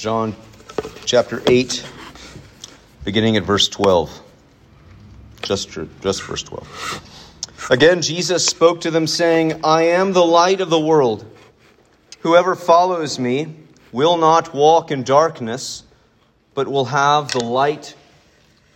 [0.00, 0.34] John
[1.04, 1.86] chapter 8,
[3.04, 4.22] beginning at verse 12.
[5.42, 5.68] Just,
[6.00, 7.68] just verse 12.
[7.70, 11.26] Again, Jesus spoke to them, saying, I am the light of the world.
[12.20, 13.54] Whoever follows me
[13.92, 15.82] will not walk in darkness,
[16.54, 17.94] but will have the light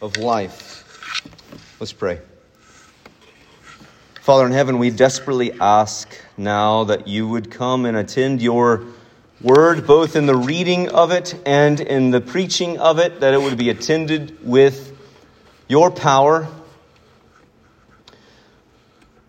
[0.02, 1.24] of life.
[1.80, 2.20] Let's pray.
[4.20, 6.06] Father in heaven, we desperately ask
[6.36, 8.84] now that you would come and attend your
[9.44, 13.42] word, both in the reading of it and in the preaching of it, that it
[13.42, 14.96] would be attended with
[15.68, 16.48] your power.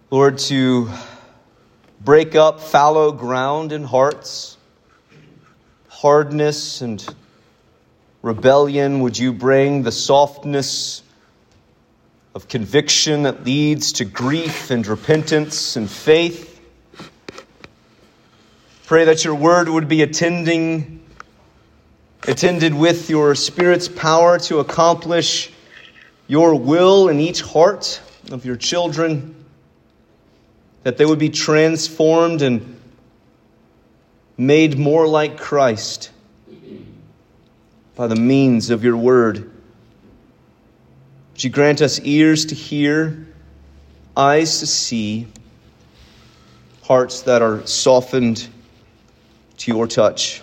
[0.09, 0.90] Lord, to
[1.99, 4.55] break up fallow ground in hearts,
[5.90, 7.05] hardness and
[8.21, 11.04] rebellion, would you bring the softness
[12.34, 16.55] of conviction that leads to grief and repentance and faith?
[18.85, 21.03] Pray that your word would be attending,
[22.27, 25.51] attended with your Spirit's power to accomplish
[26.27, 27.99] your will in each heart
[28.32, 29.43] of your children,
[30.84, 32.79] that they would be transformed and
[34.37, 36.12] made more like Christ
[37.95, 39.51] by the means of your word.
[41.32, 43.26] Would you grant us ears to hear,
[44.15, 45.26] eyes to see,
[46.84, 48.48] hearts that are softened
[49.57, 50.41] to your touch.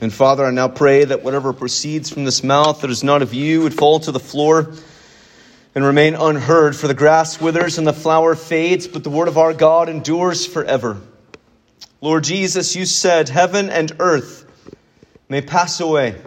[0.00, 3.32] And Father, I now pray that whatever proceeds from this mouth that is not of
[3.32, 4.72] you would fall to the floor
[5.74, 9.38] and remain unheard, for the grass withers and the flower fades, but the word of
[9.38, 11.00] our God endures forever.
[12.00, 14.44] Lord Jesus, you said, Heaven and earth
[15.28, 16.20] may pass away,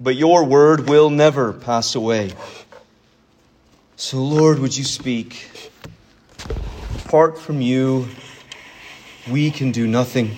[0.00, 2.32] but your word will never pass away.
[3.96, 5.50] So, Lord, would you speak?
[7.04, 8.08] Apart from you,
[9.30, 10.36] we can do nothing.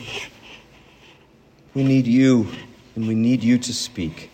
[1.74, 2.48] We need you,
[2.94, 4.30] and we need you to speak.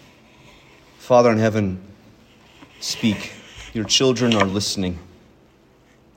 [0.99, 1.83] Father in heaven,
[2.81, 3.33] speak.
[3.73, 4.99] Your children are listening.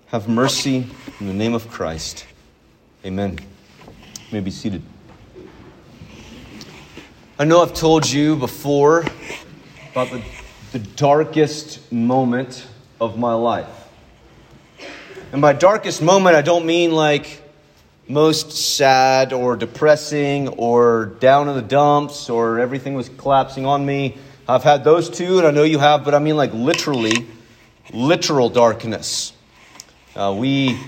[0.08, 0.88] Have mercy
[1.20, 2.26] in the name of Christ.
[3.06, 3.40] Amen.
[3.88, 3.94] You
[4.32, 4.82] may be seated.
[7.40, 9.06] I know I've told you before
[9.92, 10.24] about the,
[10.72, 12.68] the darkest moment
[13.00, 13.68] of my life.
[15.32, 17.42] And by darkest moment, I don't mean like
[18.08, 24.18] most sad or depressing or down in the dumps or everything was collapsing on me.
[24.48, 27.26] I've had those too, and I know you have, but I mean like literally,
[27.92, 29.34] literal darkness.
[30.16, 30.80] Uh, we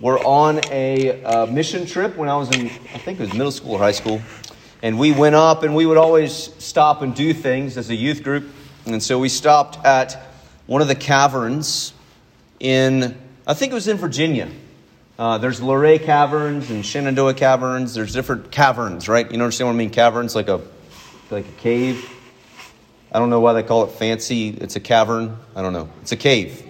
[0.00, 3.52] were on a uh, mission trip when I was in, I think it was middle
[3.52, 4.20] school or high school.
[4.82, 8.22] And we went up and we would always stop and do things as a youth
[8.22, 8.48] group.
[8.86, 10.28] And so we stopped at
[10.66, 11.92] one of the caverns
[12.60, 13.16] in,
[13.46, 14.48] I think it was in Virginia.
[15.18, 17.92] Uh, there's Luray Caverns and Shenandoah Caverns.
[17.92, 19.28] There's different caverns, right?
[19.28, 19.90] You understand what I mean?
[19.90, 20.60] Caverns, like a,
[21.32, 22.08] like a cave.
[23.10, 24.50] I don't know why they call it fancy.
[24.50, 25.36] It's a cavern.
[25.56, 25.88] I don't know.
[26.02, 26.62] It's a cave.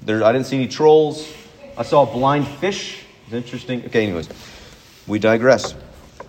[0.00, 1.32] There, I didn't see any trolls.
[1.76, 3.04] I saw a blind fish.
[3.26, 3.84] It's interesting.
[3.84, 4.28] Okay, anyways,
[5.06, 5.76] we digress.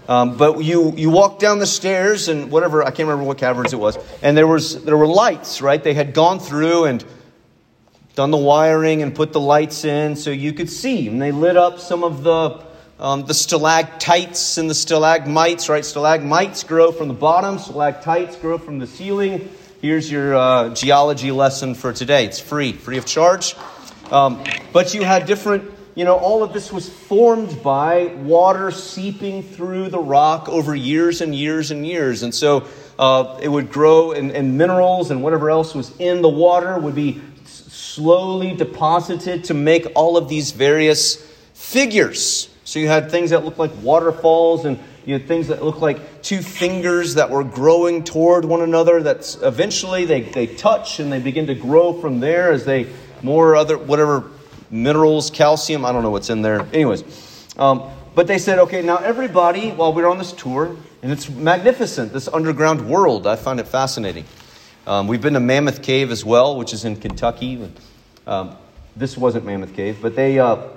[0.08, 3.74] Um, but you you walk down the stairs and whatever I can't remember what caverns
[3.74, 5.84] it was, and there was there were lights, right?
[5.84, 7.04] They had gone through and
[8.20, 11.08] done the wiring and put the lights in so you could see.
[11.08, 12.62] And they lit up some of the,
[13.00, 15.86] um, the stalactites and the stalagmites, right?
[15.86, 19.48] Stalagmites grow from the bottom, stalactites grow from the ceiling.
[19.82, 22.26] Here's your uh, geology lesson for today.
[22.26, 23.56] It's free, free of charge.
[24.12, 24.44] Um,
[24.74, 29.92] but you had different, you know, all of this was formed by water seeping through
[29.92, 32.24] the rock over years and years and years.
[32.24, 32.68] And so
[33.00, 36.96] uh, it would grow, and, and minerals and whatever else was in the water would
[36.96, 37.22] be
[38.00, 41.16] slowly deposited to make all of these various
[41.54, 42.48] figures.
[42.64, 46.22] So you had things that looked like waterfalls and you had things that looked like
[46.22, 51.20] two fingers that were growing toward one another that eventually they, they touch and they
[51.20, 52.88] begin to grow from there as they
[53.22, 54.32] more other whatever
[54.72, 57.04] minerals calcium i don't know what's in there anyways
[57.58, 61.30] um, but they said okay now everybody while we we're on this tour and it's
[61.30, 64.24] magnificent this underground world i find it fascinating
[64.90, 67.64] um, we've been to Mammoth Cave as well, which is in Kentucky.
[68.30, 68.56] Um,
[68.96, 70.68] this wasn't Mammoth Cave, but they uh,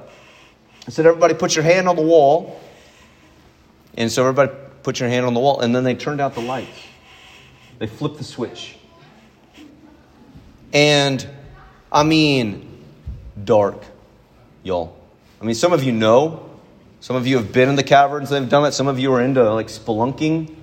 [0.89, 2.59] said, everybody put your hand on the wall.
[3.95, 4.51] And so everybody
[4.83, 6.71] put your hand on the wall, and then they turned out the lights.
[7.79, 8.79] They flipped the switch.
[10.73, 11.29] And
[11.93, 12.83] I mean,
[13.45, 13.83] dark,
[14.63, 14.97] y'all.
[15.39, 16.49] I mean, some of you know.
[17.01, 18.73] Some of you have been in the caverns have done it.
[18.73, 20.55] Some of you are into like spelunking.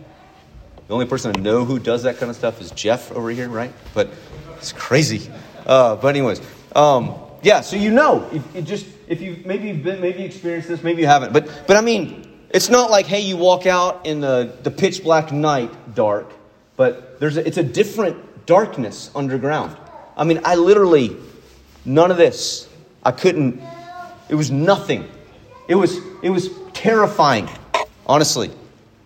[0.88, 3.50] The only person I know who does that kind of stuff is Jeff over here,
[3.50, 3.74] right?
[3.94, 4.10] But
[4.58, 5.30] it's crazy.
[5.66, 6.42] Uh, but anyways,
[6.76, 7.62] um, yeah.
[7.62, 11.08] So you know, it just if you maybe you've been maybe experienced this, maybe you
[11.08, 11.34] haven't.
[11.34, 15.04] But but I mean, it's not like, hey, you walk out in the, the pitch
[15.04, 16.32] black night dark,
[16.76, 19.78] but there's a, it's a different darkness underground.
[20.18, 21.16] I mean, I literally,
[21.86, 22.68] none of this.
[23.04, 23.62] I couldn't,
[24.30, 25.08] it was nothing.
[25.68, 27.48] It was, it was terrifying,
[28.08, 28.50] honestly.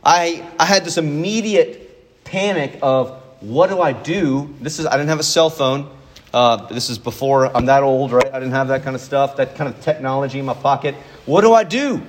[0.05, 4.55] I, I had this immediate panic of what do I do?
[4.61, 5.89] This is, I didn't have a cell phone.
[6.33, 8.25] Uh, this is before I'm that old, right?
[8.33, 10.95] I didn't have that kind of stuff, that kind of technology in my pocket.
[11.27, 12.01] What do I do?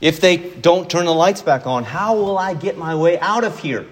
[0.00, 3.42] If they don't turn the lights back on, how will I get my way out
[3.42, 3.86] of here?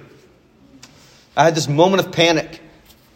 [1.36, 2.60] I had this moment of panic.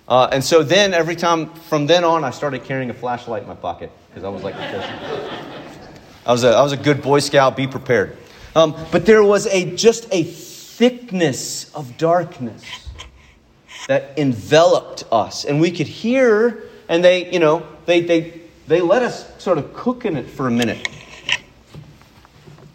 [0.08, 3.49] Uh, and so then, every time from then on, I started carrying a flashlight in
[3.49, 7.56] my pocket because I was like, I was, a, I was a good Boy Scout,
[7.56, 8.17] be prepared.
[8.56, 12.85] Um, but there was a, just a thickness of darkness
[13.86, 15.44] that enveloped us.
[15.44, 19.72] And we could hear, and they, you know, they, they, they let us sort of
[19.74, 20.88] cook in it for a minute.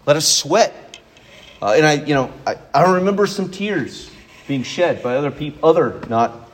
[0.06, 1.00] Let us sweat.
[1.62, 4.10] Uh, and I, you know, I, I remember some tears
[4.48, 6.50] being shed by other people, other, not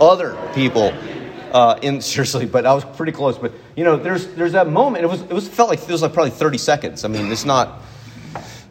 [0.00, 0.92] other people.
[1.52, 3.38] Uh, in seriously, but I was pretty close.
[3.38, 5.04] But you know, there's there's that moment.
[5.04, 7.04] It was it was felt like it was like probably 30 seconds.
[7.06, 7.80] I mean, it's not.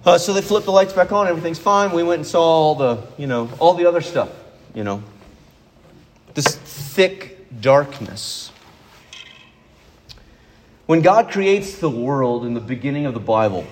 [0.06, 1.28] Uh, so they flipped the lights back on.
[1.28, 1.92] Everything's fine.
[1.92, 4.30] We went and saw all the you know all the other stuff.
[4.78, 5.02] You know,
[6.36, 8.52] this thick darkness.
[10.86, 13.66] When God creates the world in the beginning of the Bible,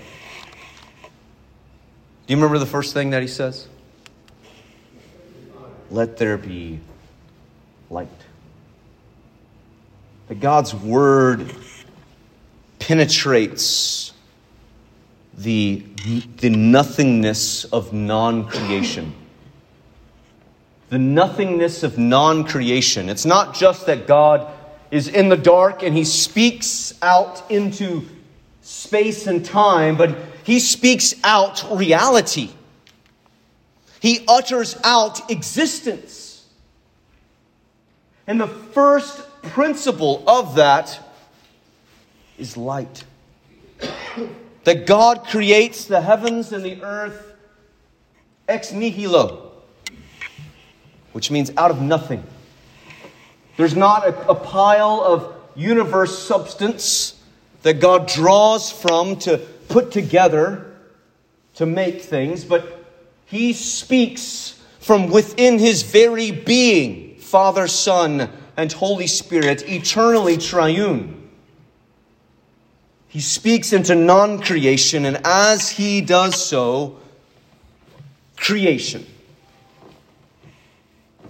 [1.04, 3.68] do you remember the first thing that he says?
[5.92, 6.80] Let there be
[7.92, 8.10] light.
[10.28, 11.54] That God's word
[12.80, 14.12] penetrates
[15.38, 15.84] the,
[16.38, 19.14] the nothingness of non creation.
[20.90, 23.10] The nothingness of non creation.
[23.10, 24.52] It's not just that God
[24.92, 28.04] is in the dark and he speaks out into
[28.62, 32.50] space and time, but he speaks out reality.
[34.00, 36.46] He utters out existence.
[38.28, 41.00] And the first principle of that
[42.38, 43.04] is light.
[44.64, 47.34] that God creates the heavens and the earth
[48.48, 49.45] ex nihilo,
[51.16, 52.22] which means out of nothing.
[53.56, 57.18] There's not a, a pile of universe substance
[57.62, 59.38] that God draws from to
[59.70, 60.76] put together
[61.54, 62.86] to make things, but
[63.28, 71.30] he speaks from within his very being, Father, Son, and Holy Spirit, eternally triune.
[73.08, 76.98] He speaks into non creation, and as he does so,
[78.36, 79.06] creation.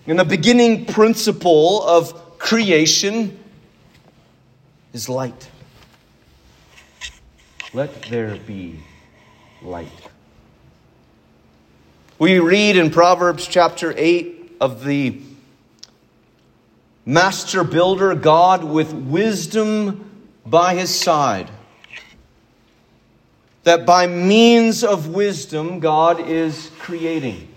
[0.07, 3.37] And the beginning principle of creation
[4.93, 5.49] is light.
[7.73, 8.79] Let there be
[9.61, 9.89] light.
[12.19, 15.21] We read in Proverbs chapter 8 of the
[17.05, 21.49] master builder, God with wisdom by his side.
[23.63, 27.47] That by means of wisdom, God is creating.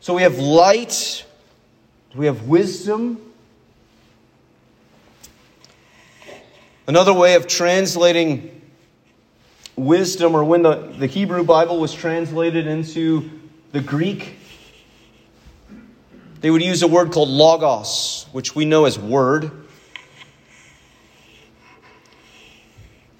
[0.00, 1.24] So we have light,
[2.14, 3.20] we have wisdom.
[6.86, 8.62] Another way of translating
[9.76, 13.30] wisdom, or when the, the Hebrew Bible was translated into
[13.70, 14.36] the Greek,
[16.40, 19.52] they would use a word called logos, which we know as word.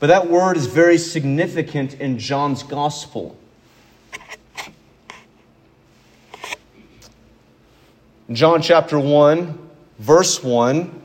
[0.01, 3.39] But that word is very significant in John's gospel.
[8.33, 9.59] John chapter 1,
[9.99, 11.03] verse 1,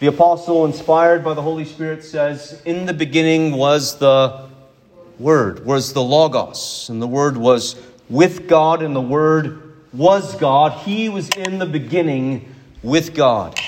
[0.00, 4.50] the apostle, inspired by the Holy Spirit, says, In the beginning was the
[5.18, 9.62] Word, was the Logos, and the Word was with God, and the Word
[9.94, 10.72] was God.
[10.80, 13.58] He was in the beginning with God.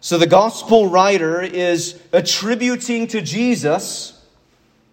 [0.00, 4.17] So the gospel writer is attributing to Jesus,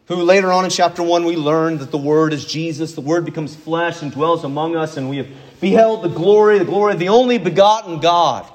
[0.08, 2.94] who later on in chapter 1 we learn that the Word is Jesus.
[2.94, 5.28] The Word becomes flesh and dwells among us, and we have
[5.60, 8.52] beheld the glory, the glory of the only begotten God.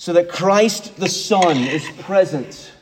[0.00, 2.72] so that Christ the Son is present.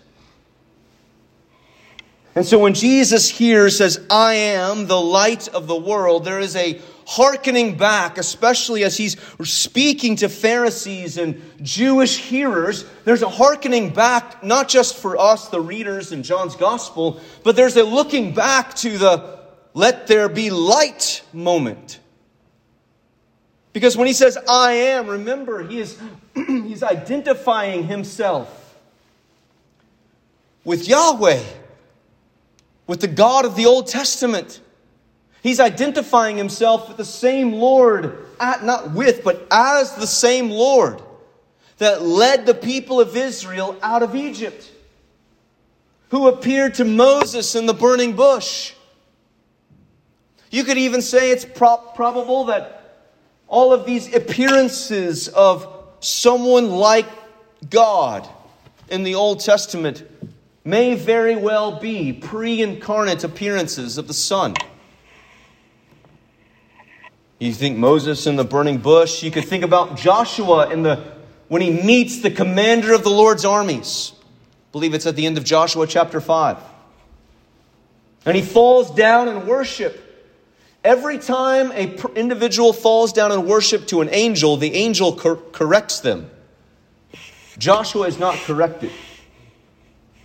[2.39, 6.55] And so when Jesus here says, I am the light of the world, there is
[6.55, 12.85] a hearkening back, especially as he's speaking to Pharisees and Jewish hearers.
[13.05, 17.77] There's a hearkening back, not just for us, the readers in John's gospel, but there's
[17.77, 19.41] a looking back to the
[19.75, 21.99] let there be light moment.
[23.73, 26.01] Because when he says, I am, remember, he is
[26.37, 28.77] he's identifying himself
[30.65, 31.43] with Yahweh,
[32.89, 34.61] with the God of the Old Testament.
[35.43, 41.01] He's identifying himself with the same Lord, at, not with, but as the same Lord
[41.77, 44.69] that led the people of Israel out of Egypt,
[46.09, 48.73] who appeared to Moses in the burning bush.
[50.51, 52.75] You could even say it's pro- probable that
[53.47, 57.07] all of these appearances of someone like
[57.69, 58.29] God
[58.89, 60.05] in the Old Testament
[60.69, 64.55] may very well be pre incarnate appearances of the Son.
[67.39, 69.23] You think Moses in the burning bush.
[69.23, 71.03] You could think about Joshua in the,
[71.47, 74.13] when he meets the commander of the Lord's armies.
[74.21, 76.59] I believe it's at the end of Joshua chapter 5.
[78.27, 80.05] And he falls down in worship.
[80.85, 86.01] Every time an individual falls down in worship to an angel, the angel cor- corrects
[86.01, 86.31] them.
[87.57, 88.91] Joshua is not corrected,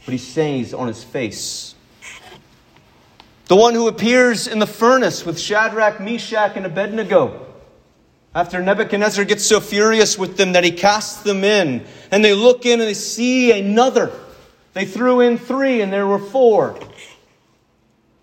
[0.05, 1.75] but he stays on his face.
[3.48, 7.45] The one who appears in the furnace with Shadrach, Meshach, and Abednego.
[8.36, 12.65] After Nebuchadnezzar gets so furious with them that he casts them in, and they look
[12.65, 14.12] in and they see another.
[14.74, 16.79] They threw in three, and there were four.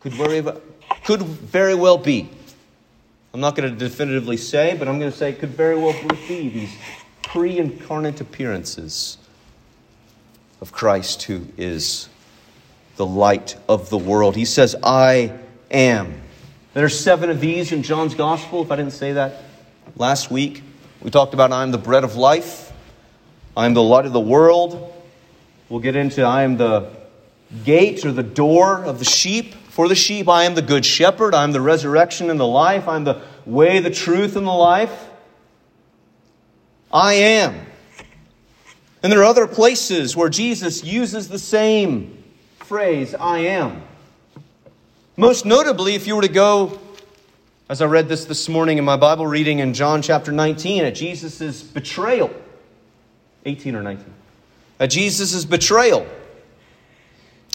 [0.00, 0.42] Could very,
[1.04, 2.28] could very well be.
[3.32, 5.94] I'm not going to definitively say, but I'm going to say it could very well
[6.26, 6.74] be these
[7.22, 9.18] pre incarnate appearances
[10.60, 12.08] of Christ who is
[12.96, 14.36] the light of the world.
[14.36, 15.38] He says, I
[15.70, 16.20] am.
[16.74, 19.42] There are seven of these in John's gospel, if I didn't say that
[19.96, 20.62] last week.
[21.00, 22.72] We talked about I am the bread of life,
[23.56, 24.92] I am the light of the world.
[25.68, 26.90] We'll get into I am the
[27.64, 29.54] gate or the door of the sheep.
[29.54, 31.34] For the sheep, I am the good shepherd.
[31.34, 32.88] I am the resurrection and the life.
[32.88, 35.08] I am the way, the truth, and the life.
[36.92, 37.66] I am.
[39.02, 42.22] And there are other places where Jesus uses the same
[42.58, 43.82] phrase, I am.
[45.16, 46.78] Most notably, if you were to go,
[47.68, 50.94] as I read this this morning in my Bible reading in John chapter 19, at
[50.94, 52.30] Jesus' betrayal,
[53.44, 54.04] 18 or 19,
[54.78, 56.06] at Jesus' betrayal.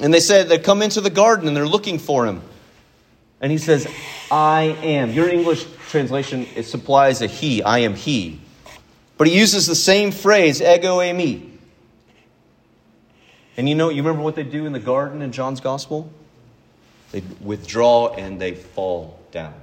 [0.01, 2.41] And they said they come into the garden and they're looking for him.
[3.39, 3.87] And he says,
[4.31, 5.11] I am.
[5.11, 8.41] Your English translation it supplies a he, I am he.
[9.17, 11.51] But he uses the same phrase, ego eimi.
[13.57, 16.11] And you know, you remember what they do in the garden in John's gospel?
[17.11, 19.53] They withdraw and they fall down.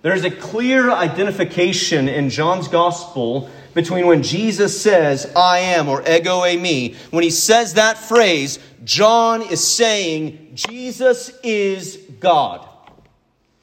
[0.00, 6.40] There's a clear identification in John's gospel between when Jesus says, I am, or ego
[6.40, 6.94] eimi.
[7.10, 12.66] When he says that phrase, John is saying, Jesus is God.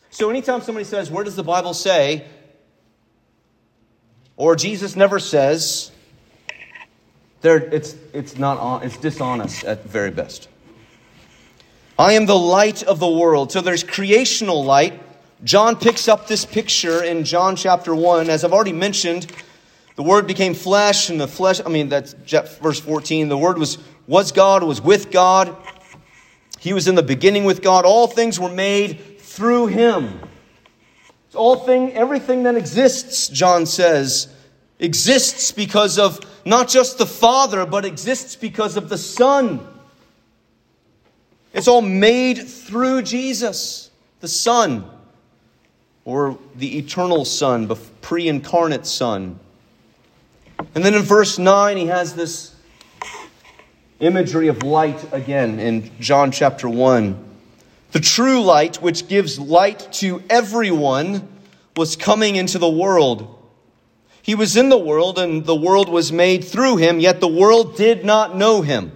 [0.09, 2.25] So anytime somebody says, Where does the Bible say?
[4.41, 5.91] Or Jesus never says,
[7.41, 10.49] they're, it's, it's, not, it's dishonest at very best.
[11.99, 13.51] I am the light of the world.
[13.51, 14.99] So there's creational light.
[15.43, 18.31] John picks up this picture in John chapter 1.
[18.31, 19.31] As I've already mentioned,
[19.95, 23.29] the Word became flesh, and the flesh, I mean, that's verse 14.
[23.29, 25.55] The Word was, was God, was with God.
[26.59, 27.85] He was in the beginning with God.
[27.85, 30.19] All things were made through Him.
[31.27, 34.30] It's All thing, everything that exists, John says,
[34.81, 39.65] exists because of not just the Father, but exists because of the Son.
[41.53, 44.83] It's all made through Jesus, the Son,
[46.03, 49.39] or the eternal Son, the pre incarnate Son.
[50.73, 52.55] And then in verse 9, he has this
[53.99, 57.29] imagery of light again in John chapter 1.
[57.91, 61.27] The true light, which gives light to everyone,
[61.75, 63.40] was coming into the world.
[64.23, 67.75] He was in the world, and the world was made through him, yet the world
[67.75, 68.91] did not know him.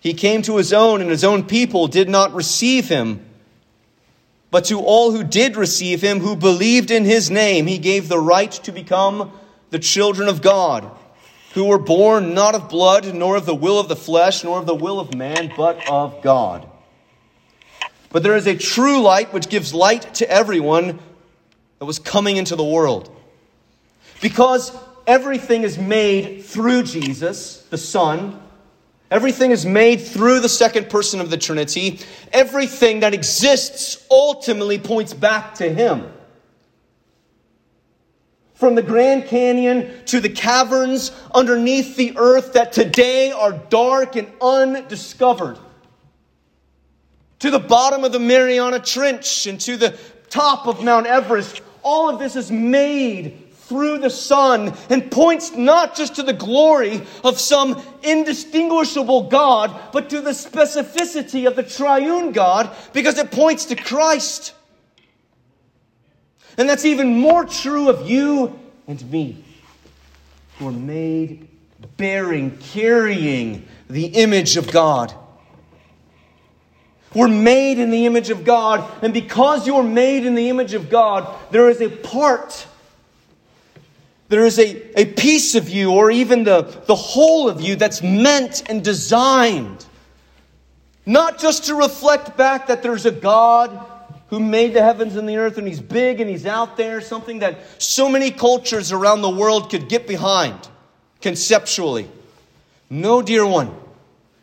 [0.00, 3.24] He came to his own, and his own people did not receive him.
[4.50, 8.20] But to all who did receive him, who believed in his name, he gave the
[8.20, 9.32] right to become
[9.70, 10.88] the children of God,
[11.54, 14.66] who were born not of blood, nor of the will of the flesh, nor of
[14.66, 16.68] the will of man, but of God.
[18.10, 21.00] But there is a true light which gives light to everyone
[21.78, 23.10] that was coming into the world.
[24.24, 24.74] Because
[25.06, 28.40] everything is made through Jesus, the Son.
[29.10, 32.00] Everything is made through the second person of the Trinity.
[32.32, 36.10] Everything that exists ultimately points back to Him.
[38.54, 44.32] From the Grand Canyon to the caverns underneath the earth that today are dark and
[44.40, 45.58] undiscovered,
[47.40, 49.94] to the bottom of the Mariana Trench and to the
[50.30, 53.43] top of Mount Everest, all of this is made
[53.74, 60.10] through the Son and points not just to the glory of some indistinguishable God, but
[60.10, 64.54] to the specificity of the triune God because it points to Christ.
[66.56, 69.42] And that's even more true of you and me,
[70.58, 71.48] who are made
[71.96, 75.12] bearing, carrying the image of God.
[77.12, 80.90] We're made in the image of God, and because you're made in the image of
[80.90, 82.68] God, there is a part
[84.28, 88.02] there is a, a piece of you, or even the, the whole of you, that's
[88.02, 89.84] meant and designed
[91.06, 93.84] not just to reflect back that there's a God
[94.28, 97.40] who made the heavens and the earth and he's big and he's out there, something
[97.40, 100.58] that so many cultures around the world could get behind
[101.20, 102.08] conceptually.
[102.88, 103.74] No, dear one.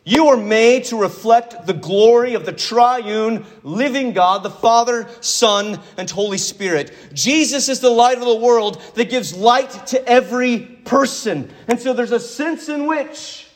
[0.04, 5.78] You are made to reflect the glory of the triune living God, the Father, Son,
[5.96, 6.92] and Holy Spirit.
[7.12, 11.52] Jesus is the light of the world that gives light to every person.
[11.68, 13.48] And so there's a sense in which,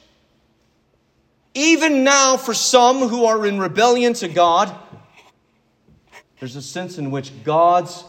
[1.54, 4.72] even now, for some who are in rebellion to God,
[6.38, 8.04] there's a sense in which God's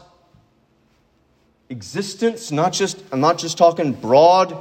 [1.70, 4.56] existence, not just, I'm not just talking broad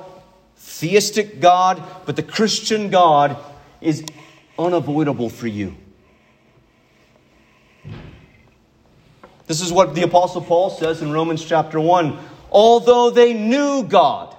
[0.56, 3.36] theistic God, but the Christian God
[3.86, 4.04] is
[4.58, 5.74] unavoidable for you.
[9.46, 12.18] This is what the Apostle Paul says in Romans chapter 1.
[12.50, 14.34] Although they knew God,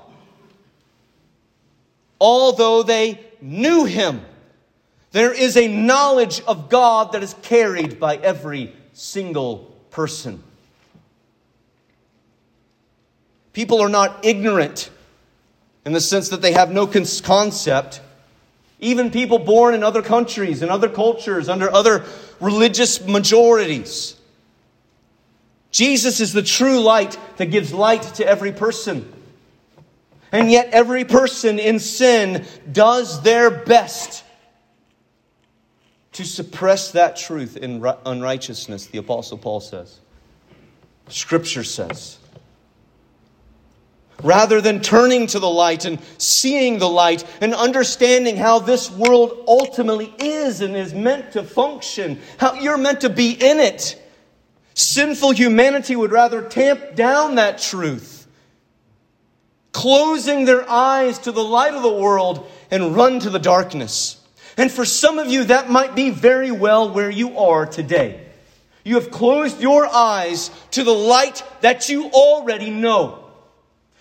[2.19, 4.21] although they knew Him,
[5.11, 10.43] there is a knowledge of God that is carried by every single person.
[13.53, 14.89] People are not ignorant
[15.85, 18.01] in the sense that they have no concept
[18.79, 22.05] even people born in other countries and other cultures, under other
[22.39, 24.15] religious majorities.
[25.71, 29.11] Jesus is the true light that gives light to every person.
[30.31, 34.23] And yet, every person in sin does their best
[36.13, 39.99] to suppress that truth in unrighteousness, the Apostle Paul says.
[41.09, 42.17] Scripture says
[44.23, 49.43] rather than turning to the light and seeing the light and understanding how this world
[49.47, 54.01] ultimately is and is meant to function, how you're meant to be in it.
[54.73, 58.27] Sinful humanity would rather tamp down that truth,
[59.71, 64.21] closing their eyes to the light of the world and run to the darkness.
[64.57, 68.23] And for some of you, that might be very well where you are today.
[68.83, 73.26] You have closed your eyes to the light that you already know.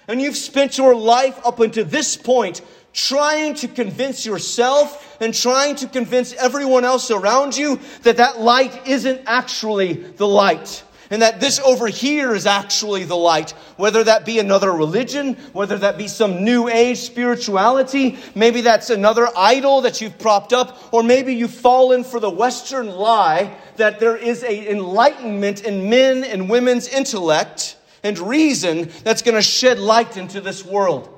[0.09, 5.77] And you've spent your life up until this point trying to convince yourself and trying
[5.77, 10.83] to convince everyone else around you that that light isn't actually the light.
[11.11, 13.51] And that this over here is actually the light.
[13.77, 19.29] Whether that be another religion, whether that be some new age spirituality, maybe that's another
[19.37, 24.17] idol that you've propped up, or maybe you've fallen for the Western lie that there
[24.17, 30.17] is a enlightenment in men and women's intellect and reason that's going to shed light
[30.17, 31.13] into this world.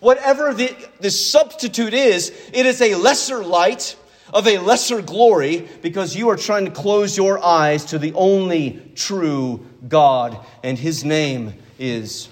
[0.00, 3.96] Whatever the, the substitute is, it is a lesser light
[4.32, 8.92] of a lesser glory because you are trying to close your eyes to the only
[8.94, 12.28] true God, and his name is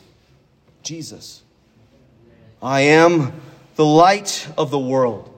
[0.82, 1.42] Jesus.
[2.62, 3.32] I am
[3.74, 5.32] the light of the world.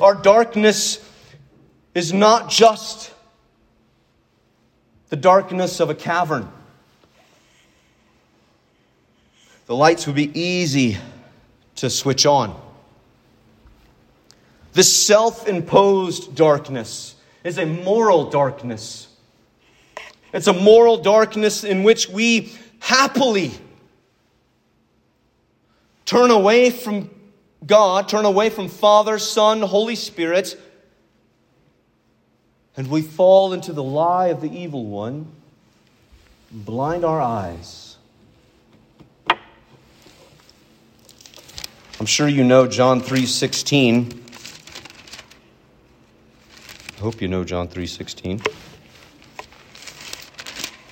[0.00, 1.02] Our darkness
[1.94, 3.12] is not just
[5.08, 6.50] the darkness of a cavern.
[9.66, 10.96] The lights would be easy
[11.76, 12.58] to switch on.
[14.72, 19.08] This self imposed darkness is a moral darkness.
[20.32, 23.52] It's a moral darkness in which we happily
[26.04, 27.10] turn away from
[27.66, 30.60] God, turn away from Father, Son, Holy Spirit,
[32.76, 35.26] and we fall into the lie of the evil one,
[36.52, 37.85] blind our eyes
[41.98, 44.22] I'm sure you know John 3:16.
[46.98, 48.42] I hope you know John 3:16.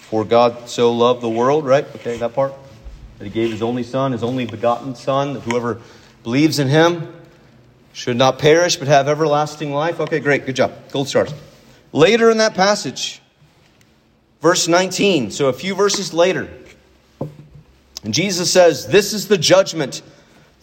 [0.09, 1.85] For God so loved the world, right?
[1.97, 2.55] Okay, that part.
[3.19, 5.83] That he gave his only son, his only begotten son, that whoever
[6.23, 7.15] believes in him
[7.93, 10.01] should not perish but have everlasting life.
[10.01, 10.47] Okay, great.
[10.47, 10.73] Good job.
[10.91, 11.35] Gold stars.
[11.93, 13.21] Later in that passage,
[14.41, 16.49] verse 19, so a few verses later,
[18.09, 20.01] Jesus says, This is the judgment.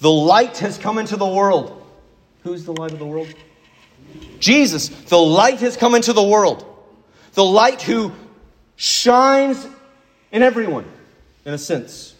[0.01, 1.85] The light has come into the world.
[2.43, 3.33] Who's the light of the world?
[4.39, 4.89] Jesus.
[4.89, 6.65] The light has come into the world.
[7.33, 8.11] The light who
[8.75, 9.65] shines
[10.31, 10.85] in everyone,
[11.45, 12.15] in a sense.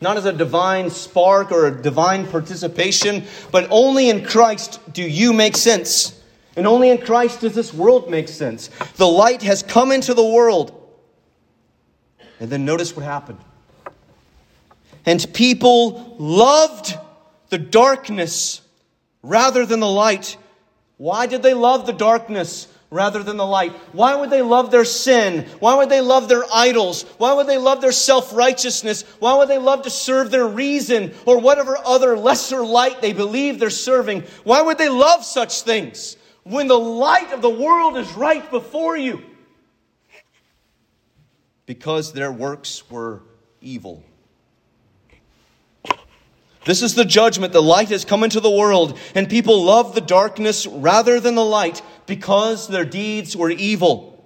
[0.00, 5.32] Not as a divine spark or a divine participation, but only in Christ do you
[5.32, 6.22] make sense.
[6.56, 8.68] And only in Christ does this world make sense.
[8.96, 10.80] The light has come into the world.
[12.38, 13.40] And then notice what happened.
[15.04, 16.96] And people loved
[17.50, 18.60] the darkness
[19.22, 20.36] rather than the light.
[20.96, 22.68] Why did they love the darkness?
[22.94, 23.72] rather than the light?
[23.92, 25.46] Why would they love their sin?
[25.58, 27.02] Why would they love their idols?
[27.18, 29.02] Why would they love their self righteousness?
[29.18, 33.58] Why would they love to serve their reason or whatever other lesser light they believe
[33.58, 34.22] they're serving?
[34.44, 38.96] Why would they love such things when the light of the world is right before
[38.96, 39.22] you?
[41.66, 43.22] Because their works were
[43.60, 44.04] evil.
[46.64, 47.52] This is the judgment.
[47.52, 51.44] The light has come into the world, and people love the darkness rather than the
[51.44, 54.24] light because their deeds were evil.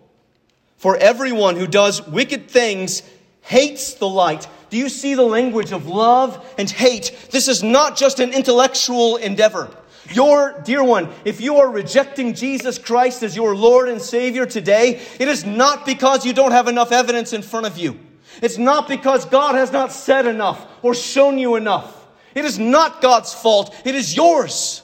[0.77, 3.03] For everyone who does wicked things
[3.43, 4.47] hates the light.
[4.71, 7.17] Do you see the language of love and hate?
[7.31, 9.71] This is not just an intellectual endeavor.
[10.11, 15.01] Your dear one, if you are rejecting Jesus Christ as your Lord and Savior today,
[15.19, 17.99] it is not because you don't have enough evidence in front of you.
[18.41, 21.98] It's not because God has not said enough or shown you enough.
[22.35, 24.83] It is not God's fault, it is yours.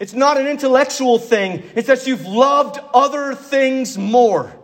[0.00, 4.54] It's not an intellectual thing, it's that you've loved other things more.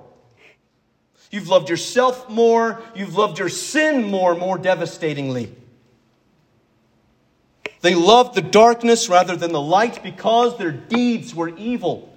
[1.30, 5.54] You've loved yourself more, you've loved your sin more, more devastatingly.
[7.82, 12.12] They loved the darkness rather than the light because their deeds were evil.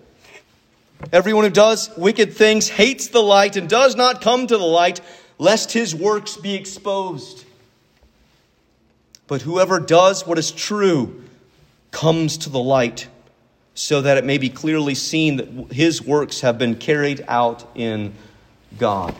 [1.11, 5.01] Everyone who does wicked things hates the light and does not come to the light
[5.37, 7.45] lest his works be exposed.
[9.27, 11.23] But whoever does what is true
[11.91, 13.07] comes to the light,
[13.75, 18.13] so that it may be clearly seen that his works have been carried out in
[18.77, 19.15] God.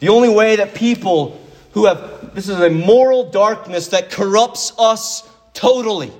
[0.00, 1.40] The only way that people
[1.72, 6.12] who have, this is a moral darkness that corrupts us totally.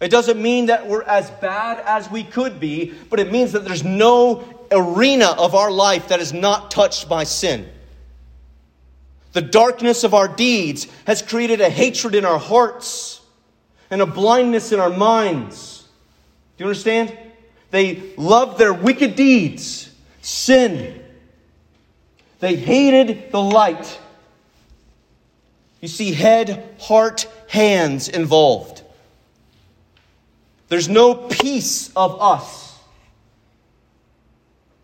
[0.00, 3.64] It doesn't mean that we're as bad as we could be, but it means that
[3.64, 7.68] there's no arena of our life that is not touched by sin.
[9.32, 13.20] The darkness of our deeds has created a hatred in our hearts
[13.90, 15.86] and a blindness in our minds.
[16.56, 17.16] Do you understand?
[17.70, 19.90] They loved their wicked deeds,
[20.20, 21.02] sin.
[22.40, 23.98] They hated the light.
[25.80, 28.82] You see head, heart, hands involved.
[30.68, 32.78] There's no piece of us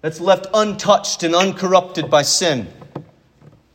[0.01, 2.69] that's left untouched and uncorrupted by sin.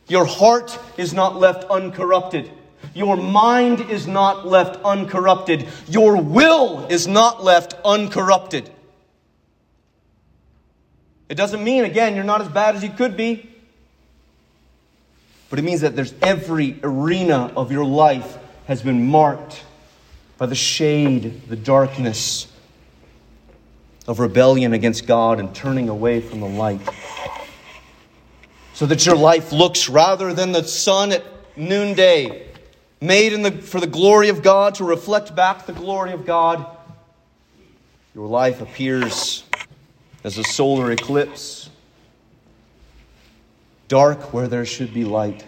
[0.08, 2.50] Your heart is not left uncorrupted.
[2.94, 5.66] Your mind is not left uncorrupted.
[5.88, 8.70] Your will is not left uncorrupted.
[11.28, 13.50] It doesn't mean, again, you're not as bad as you could be.
[15.48, 19.64] But it means that there's every arena of your life has been marked
[20.36, 22.46] by the shade, the darkness
[24.06, 26.80] of rebellion against God and turning away from the light
[28.74, 31.24] so that your life looks rather than the sun at
[31.56, 32.46] noonday,
[33.00, 36.66] made the, for the glory of God, to reflect back the glory of God.
[38.14, 39.44] Your life appears
[40.24, 41.70] as a solar eclipse,
[43.88, 45.44] dark where there should be light.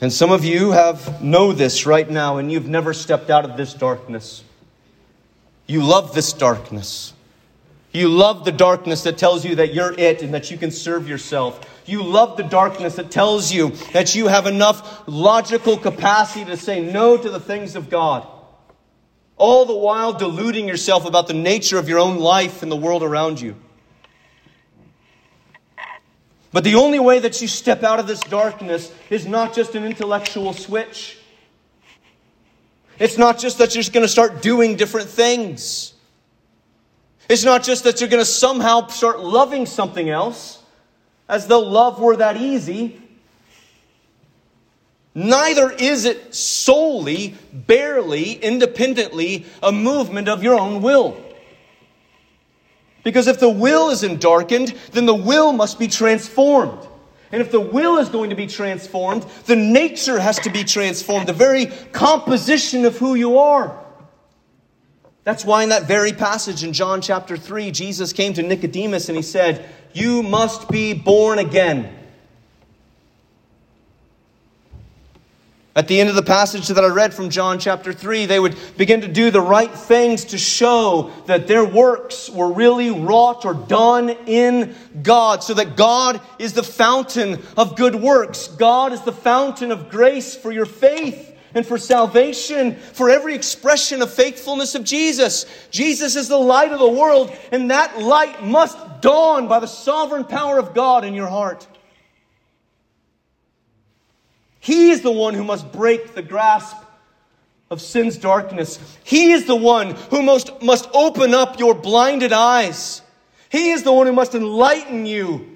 [0.00, 3.56] And some of you have know this right now, and you've never stepped out of
[3.56, 4.42] this darkness.
[5.66, 7.12] You love this darkness.
[7.92, 11.08] You love the darkness that tells you that you're it and that you can serve
[11.08, 11.60] yourself.
[11.84, 16.80] You love the darkness that tells you that you have enough logical capacity to say
[16.80, 18.26] no to the things of God.
[19.36, 23.02] All the while deluding yourself about the nature of your own life and the world
[23.02, 23.56] around you.
[26.52, 29.84] But the only way that you step out of this darkness is not just an
[29.84, 31.18] intellectual switch.
[32.98, 35.91] It's not just that you're just going to start doing different things.
[37.28, 40.62] It's not just that you're going to somehow start loving something else,
[41.28, 43.00] as though love were that easy.
[45.14, 51.16] Neither is it solely, barely, independently a movement of your own will.
[53.04, 56.86] Because if the will isn't darkened, then the will must be transformed.
[57.30, 61.26] And if the will is going to be transformed, the nature has to be transformed,
[61.26, 63.81] the very composition of who you are.
[65.24, 69.16] That's why in that very passage in John chapter 3, Jesus came to Nicodemus and
[69.16, 71.96] he said, You must be born again.
[75.74, 78.56] At the end of the passage that I read from John chapter 3, they would
[78.76, 83.54] begin to do the right things to show that their works were really wrought or
[83.54, 88.48] done in God, so that God is the fountain of good works.
[88.48, 94.02] God is the fountain of grace for your faith and for salvation, for every expression
[94.02, 95.46] of faithfulness of Jesus.
[95.70, 100.24] Jesus is the light of the world, and that light must dawn by the sovereign
[100.24, 101.66] power of God in your heart.
[104.60, 106.76] He is the one who must break the grasp
[107.68, 108.78] of sin's darkness.
[109.02, 113.02] He is the one who most must open up your blinded eyes.
[113.48, 115.51] He is the one who must enlighten you.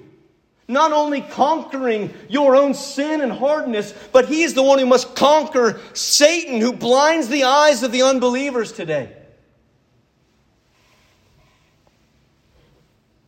[0.67, 5.15] Not only conquering your own sin and hardness, but He is the one who must
[5.15, 9.13] conquer Satan, who blinds the eyes of the unbelievers today.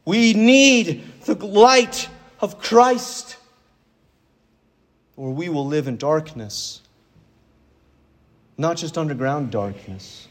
[0.06, 2.10] We need the light
[2.42, 3.38] of Christ
[5.20, 6.82] or we will live in darkness.
[8.58, 10.30] Not just underground darkness,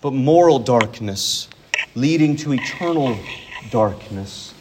[0.00, 1.46] but moral darkness,
[1.94, 3.16] leading to eternal
[3.70, 4.52] darkness,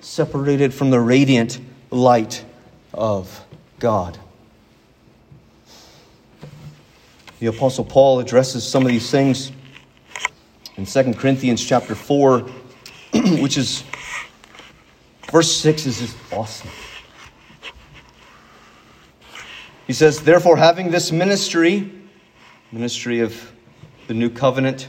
[0.00, 2.44] separated from the radiant light
[2.92, 3.44] of
[3.78, 4.18] God.
[7.40, 9.52] The apostle Paul addresses some of these things
[10.76, 12.40] in 2 Corinthians chapter 4,
[13.40, 13.84] which is
[15.30, 16.70] verse 6 is just awesome.
[19.86, 21.92] He says, Therefore, having this ministry,
[22.72, 23.52] ministry of
[24.06, 24.88] the new covenant,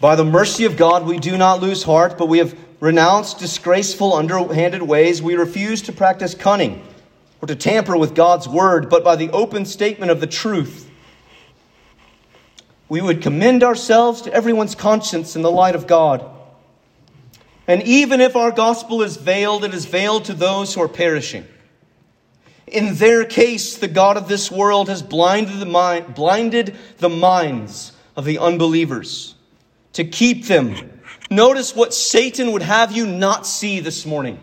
[0.00, 4.14] by the mercy of God, we do not lose heart, but we have renounced disgraceful,
[4.14, 5.22] underhanded ways.
[5.22, 6.86] We refuse to practice cunning
[7.40, 10.90] or to tamper with God's word, but by the open statement of the truth,
[12.88, 16.24] we would commend ourselves to everyone's conscience in the light of God.
[17.66, 21.46] And even if our gospel is veiled, it is veiled to those who are perishing
[22.66, 27.92] in their case, the God of this world has blinded the, mind, blinded the minds
[28.16, 29.34] of the unbelievers
[29.92, 30.93] to keep them.
[31.30, 34.40] Notice what Satan would have you not see this morning.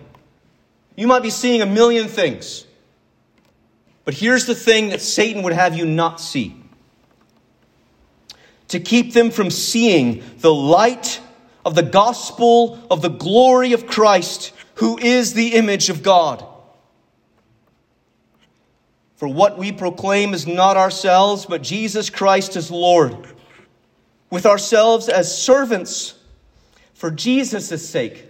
[0.95, 2.65] You might be seeing a million things,
[4.03, 6.55] but here's the thing that Satan would have you not see
[8.71, 11.19] to keep them from seeing the light
[11.65, 16.45] of the gospel of the glory of Christ, who is the image of God.
[19.17, 23.15] For what we proclaim is not ourselves, but Jesus Christ as Lord,
[24.29, 26.15] with ourselves as servants
[27.01, 28.27] for Jesus' sake.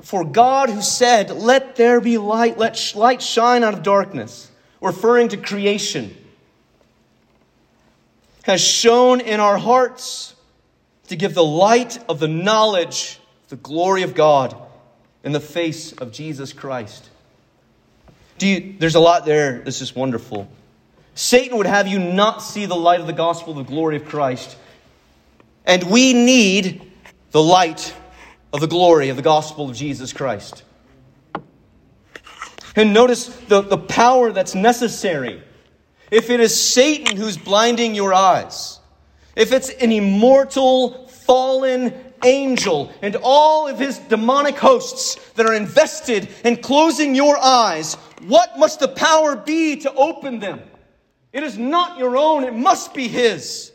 [0.00, 5.28] For God, who said, Let there be light, let light shine out of darkness, referring
[5.28, 6.16] to creation,
[8.42, 10.34] has shone in our hearts
[11.06, 14.56] to give the light of the knowledge, the glory of God
[15.22, 17.08] in the face of Jesus Christ.
[18.38, 20.48] Do you, there's a lot there that's just wonderful.
[21.14, 24.56] Satan would have you not see the light of the gospel, the glory of Christ.
[25.64, 26.92] And we need
[27.30, 27.94] the light
[28.52, 30.64] of the glory of the gospel of Jesus Christ.
[32.74, 35.42] And notice the, the power that's necessary.
[36.10, 38.80] If it is Satan who's blinding your eyes,
[39.36, 41.94] if it's an immortal, fallen
[42.24, 47.94] angel and all of his demonic hosts that are invested in closing your eyes,
[48.26, 50.60] what must the power be to open them?
[51.32, 53.71] It is not your own, it must be His.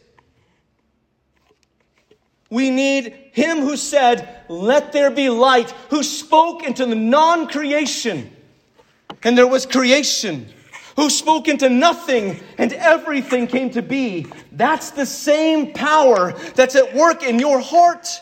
[2.50, 8.32] We need Him who said, Let there be light, who spoke into the non creation,
[9.24, 10.48] and there was creation,
[10.96, 14.28] who spoke into nothing, and everything came to be.
[14.52, 18.22] That's the same power that's at work in your heart.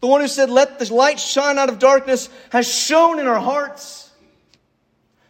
[0.00, 3.40] The one who said, Let the light shine out of darkness, has shone in our
[3.40, 4.10] hearts.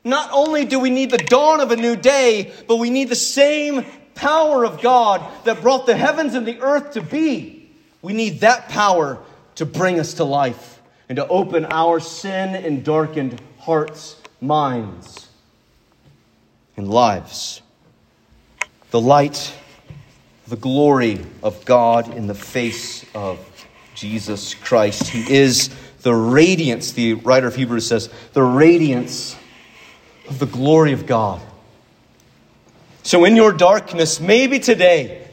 [0.05, 3.17] Not only do we need the dawn of a new day, but we need the
[3.17, 3.85] same
[4.19, 7.71] power of God that brought the heavens and the earth to be.
[8.03, 9.19] We need that power
[9.55, 15.29] to bring us to life and to open our sin and darkened hearts, minds,
[16.77, 17.63] and lives.
[18.91, 19.53] The light,
[20.47, 23.39] the glory of God in the face of
[23.95, 25.09] Jesus Christ.
[25.09, 25.71] He is
[26.03, 29.37] the radiance, the writer of Hebrews says, the radiance
[30.29, 31.41] of the glory of God.
[33.09, 35.27] So, in your darkness, maybe today,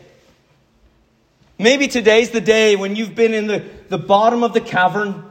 [1.60, 5.26] maybe today's the day when you've been in the, the bottom of the cavern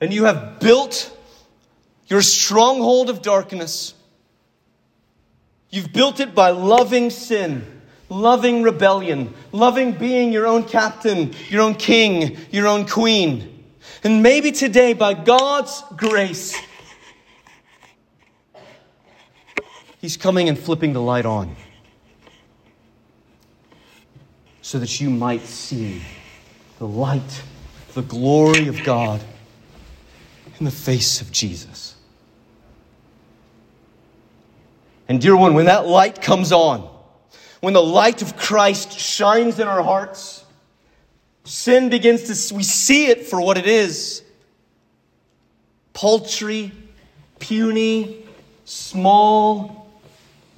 [0.00, 1.16] and you have built
[2.08, 3.94] your stronghold of darkness.
[5.68, 7.64] You've built it by loving sin,
[8.08, 13.64] loving rebellion, loving being your own captain, your own king, your own queen.
[14.02, 16.60] And maybe today, by God's grace,
[20.00, 21.54] He's coming and flipping the light on
[24.62, 26.00] so that you might see
[26.78, 27.42] the light,
[27.94, 29.20] the glory of God
[30.58, 31.96] in the face of Jesus.
[35.08, 36.88] And, dear one, when that light comes on,
[37.60, 40.44] when the light of Christ shines in our hearts,
[41.44, 44.22] sin begins to, we see it for what it is
[45.92, 46.72] paltry,
[47.40, 48.24] puny,
[48.64, 49.79] small,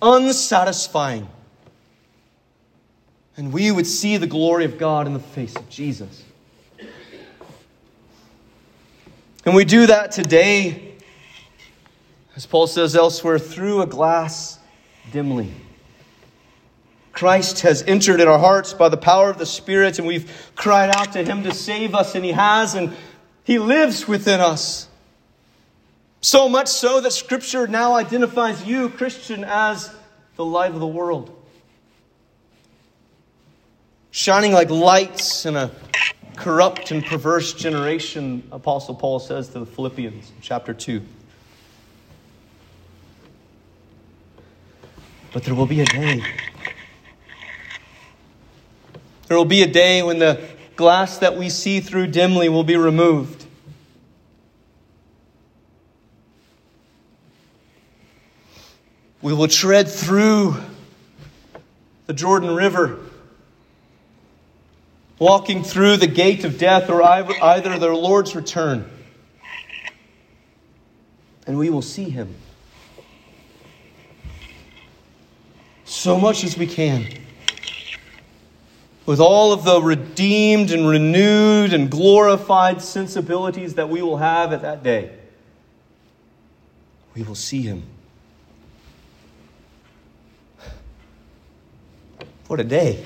[0.03, 1.29] unsatisfying.
[3.37, 6.23] And we would see the glory of God in the face of Jesus.
[9.45, 10.95] And we do that today,
[12.37, 14.59] as Paul says elsewhere, through a glass
[15.11, 15.53] dimly.
[17.13, 20.91] Christ has entered in our hearts by the power of the Spirit, and we've cried
[20.95, 22.93] out to Him to save us, and He has, and
[23.45, 24.89] He lives within us.
[26.23, 29.95] So much so that Scripture now identifies you, Christian, as
[30.37, 31.39] the light of the world.
[34.11, 35.71] Shining like lights in a
[36.37, 41.03] corrupt and perverse generation, Apostle Paul says to the Philippians, chapter 2.
[45.33, 46.23] But there will be a day
[49.33, 52.77] there will be a day when the glass that we see through dimly will be
[52.77, 53.42] removed.
[59.23, 60.57] We will tread through
[62.07, 62.99] the Jordan River,
[65.19, 68.85] walking through the gate of death or either the Lord's return.
[71.47, 72.35] And we will see him.
[75.85, 77.07] So much as we can
[79.07, 84.63] with all of the redeemed and renewed and glorified sensibilities that we will have at
[84.63, 85.11] that day,
[87.15, 87.83] we will see him.
[92.53, 93.03] What a day.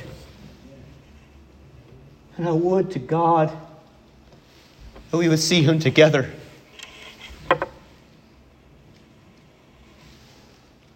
[2.36, 3.56] And I would to God
[5.12, 6.28] that we would see him together.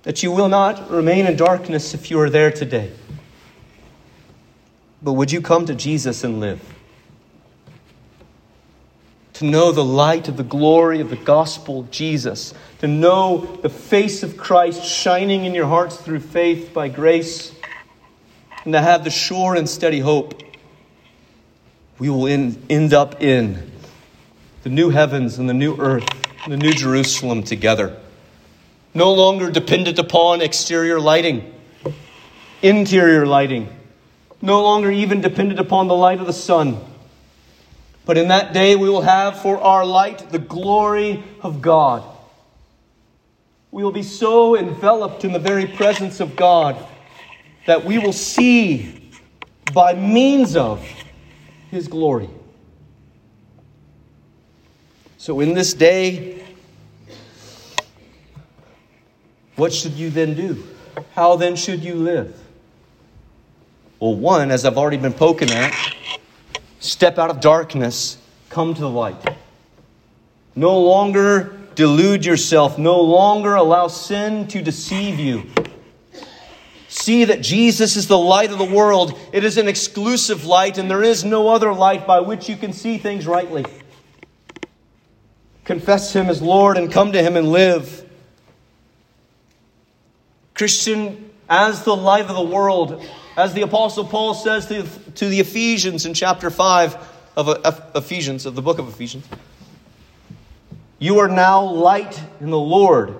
[0.02, 2.90] That you will not remain in darkness if you are there today.
[5.00, 6.60] But would you come to Jesus and live?
[9.34, 13.68] To know the light of the glory of the gospel of Jesus, to know the
[13.68, 17.54] face of Christ shining in your hearts through faith by grace,
[18.64, 20.42] and to have the sure and steady hope
[21.98, 23.70] we will end up in
[24.62, 26.08] the new heavens and the new earth,
[26.48, 27.96] the new Jerusalem together.
[28.94, 31.54] No longer dependent upon exterior lighting,
[32.62, 33.68] interior lighting
[34.42, 36.78] no longer even dependent upon the light of the sun.
[38.06, 42.02] But in that day we will have for our light the glory of God.
[43.70, 46.76] We will be so enveloped in the very presence of God
[47.70, 49.12] that we will see
[49.72, 50.84] by means of
[51.70, 52.28] His glory.
[55.18, 56.44] So, in this day,
[59.54, 60.64] what should you then do?
[61.14, 62.36] How then should you live?
[64.00, 65.72] Well, one, as I've already been poking at,
[66.80, 69.36] step out of darkness, come to the light.
[70.56, 75.48] No longer delude yourself, no longer allow sin to deceive you.
[76.90, 79.16] See that Jesus is the light of the world.
[79.32, 82.72] It is an exclusive light, and there is no other light by which you can
[82.72, 83.64] see things rightly.
[85.64, 88.04] Confess Him as Lord and come to Him and live.
[90.52, 93.00] Christian, as the light of the world,
[93.36, 94.82] as the Apostle Paul says to,
[95.14, 96.96] to the Ephesians in chapter 5
[97.36, 99.28] of uh, Ephesians, of the book of Ephesians.
[100.98, 103.14] You are now light in the Lord.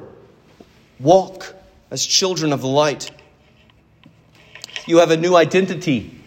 [0.98, 1.54] Walk
[1.92, 3.12] as children of the light.
[4.90, 6.20] You have a new identity.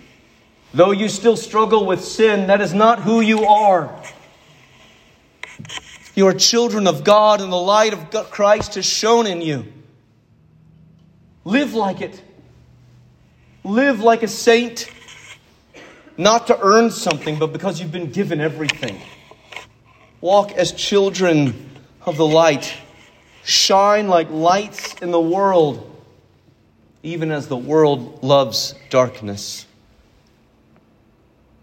[0.73, 3.93] Though you still struggle with sin, that is not who you are.
[6.15, 9.65] You are children of God, and the light of Christ has shone in you.
[11.43, 12.23] Live like it.
[13.65, 14.89] Live like a saint,
[16.17, 18.97] not to earn something, but because you've been given everything.
[20.21, 21.69] Walk as children
[22.05, 22.73] of the light.
[23.43, 25.92] Shine like lights in the world,
[27.03, 29.65] even as the world loves darkness.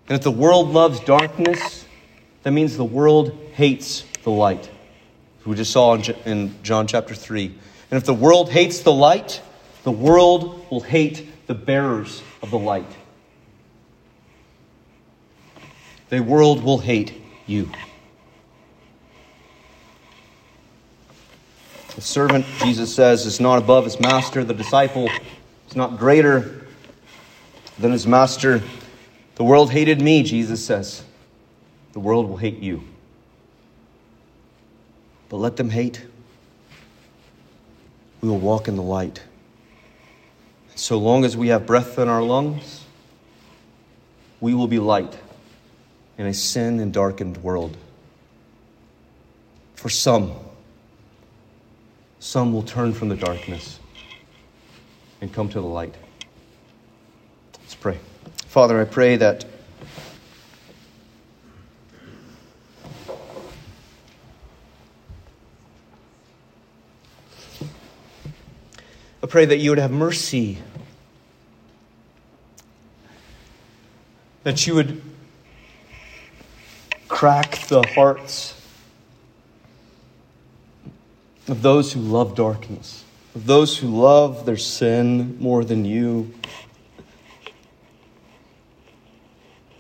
[0.09, 1.86] And if the world loves darkness,
[2.43, 4.70] that means the world hates the light.
[5.47, 5.95] We just saw
[6.26, 7.47] in John chapter 3.
[7.47, 9.41] And if the world hates the light,
[9.82, 12.86] the world will hate the bearers of the light.
[16.11, 17.14] The world will hate
[17.47, 17.70] you.
[21.95, 24.45] The servant, Jesus says, is not above his master.
[24.45, 25.11] The disciple
[25.68, 26.64] is not greater
[27.78, 28.62] than his master.
[29.34, 31.03] The world hated me, Jesus says.
[31.93, 32.84] The world will hate you.
[35.28, 36.05] But let them hate.
[38.20, 39.22] We will walk in the light.
[40.74, 42.84] So long as we have breath in our lungs,
[44.41, 45.18] we will be light
[46.16, 47.76] in a sin and darkened world.
[49.74, 50.32] For some,
[52.20, 53.80] some will turn from the darkness
[55.22, 55.94] and come to the light.
[57.58, 57.98] Let's pray.
[58.46, 59.46] Father, I pray that
[69.22, 70.58] I pray that you would have mercy,
[74.42, 75.00] that you would
[77.08, 78.59] crack the hearts
[81.51, 86.32] of those who love darkness, of those who love their sin more than you.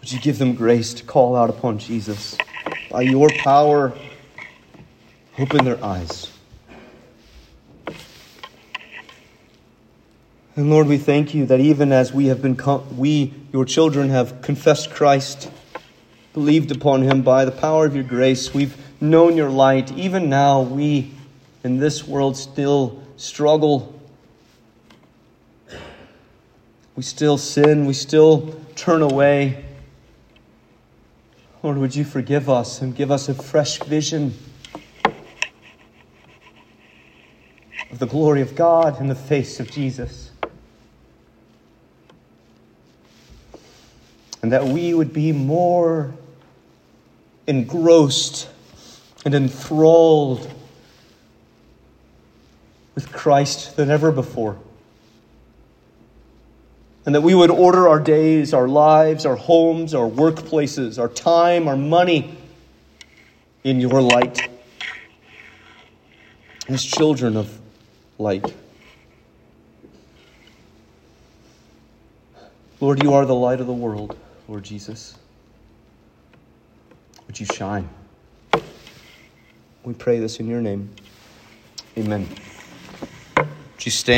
[0.00, 2.36] Would you give them grace to call out upon Jesus?
[2.90, 3.92] By your power,
[5.38, 6.32] open their eyes.
[10.56, 12.58] And Lord, we thank you that even as we have been,
[12.96, 15.48] we, your children, have confessed Christ,
[16.32, 19.92] believed upon him by the power of your grace, we've known your light.
[19.92, 21.12] Even now, we
[21.62, 24.00] in this world still struggle.
[26.96, 27.86] We still sin.
[27.86, 29.64] We still turn away.
[31.62, 34.34] Lord, would you forgive us and give us a fresh vision
[37.90, 40.30] of the glory of God in the face of Jesus?
[44.42, 46.14] And that we would be more
[47.46, 48.48] engrossed
[49.26, 50.50] and enthralled
[52.94, 54.58] with Christ than ever before.
[57.06, 61.66] And that we would order our days, our lives, our homes, our workplaces, our time,
[61.66, 62.36] our money
[63.64, 64.48] in your light.
[66.68, 67.58] As children of
[68.18, 68.54] light.
[72.80, 74.16] Lord, you are the light of the world,
[74.48, 75.16] Lord Jesus.
[77.26, 77.88] Would you shine?
[79.84, 80.90] We pray this in your name.
[81.96, 82.28] Amen.
[83.82, 84.08] You stand?